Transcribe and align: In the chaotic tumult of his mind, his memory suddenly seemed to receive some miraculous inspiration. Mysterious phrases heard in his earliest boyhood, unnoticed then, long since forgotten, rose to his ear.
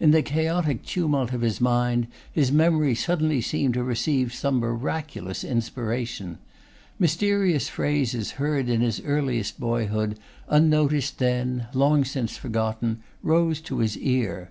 In 0.00 0.10
the 0.10 0.22
chaotic 0.22 0.86
tumult 0.86 1.34
of 1.34 1.42
his 1.42 1.60
mind, 1.60 2.06
his 2.32 2.50
memory 2.50 2.94
suddenly 2.94 3.42
seemed 3.42 3.74
to 3.74 3.84
receive 3.84 4.32
some 4.32 4.54
miraculous 4.58 5.44
inspiration. 5.44 6.38
Mysterious 6.98 7.68
phrases 7.68 8.30
heard 8.40 8.70
in 8.70 8.80
his 8.80 9.02
earliest 9.04 9.60
boyhood, 9.60 10.18
unnoticed 10.48 11.18
then, 11.18 11.66
long 11.74 12.06
since 12.06 12.38
forgotten, 12.38 13.02
rose 13.22 13.60
to 13.60 13.80
his 13.80 13.98
ear. 13.98 14.50